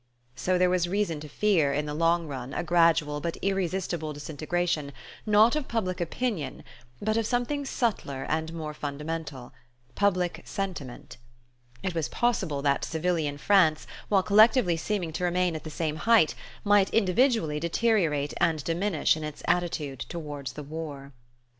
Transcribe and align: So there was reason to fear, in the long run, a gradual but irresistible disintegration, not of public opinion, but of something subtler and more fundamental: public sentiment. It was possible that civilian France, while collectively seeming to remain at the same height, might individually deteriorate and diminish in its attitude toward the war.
So 0.35 0.57
there 0.57 0.71
was 0.71 0.89
reason 0.89 1.19
to 1.19 1.29
fear, 1.29 1.71
in 1.73 1.85
the 1.85 1.93
long 1.93 2.25
run, 2.25 2.55
a 2.55 2.63
gradual 2.63 3.21
but 3.21 3.37
irresistible 3.43 4.13
disintegration, 4.13 4.93
not 5.27 5.55
of 5.55 5.67
public 5.67 6.01
opinion, 6.01 6.63
but 6.99 7.17
of 7.17 7.27
something 7.27 7.65
subtler 7.65 8.25
and 8.27 8.51
more 8.51 8.73
fundamental: 8.73 9.53
public 9.93 10.41
sentiment. 10.43 11.17
It 11.83 11.93
was 11.93 12.09
possible 12.09 12.63
that 12.63 12.83
civilian 12.83 13.37
France, 13.37 13.85
while 14.09 14.23
collectively 14.23 14.75
seeming 14.75 15.13
to 15.13 15.23
remain 15.23 15.55
at 15.55 15.63
the 15.65 15.69
same 15.69 15.97
height, 15.97 16.33
might 16.63 16.89
individually 16.89 17.59
deteriorate 17.59 18.33
and 18.41 18.63
diminish 18.63 19.15
in 19.15 19.23
its 19.23 19.43
attitude 19.47 19.99
toward 20.09 20.47
the 20.47 20.63
war. 20.63 21.13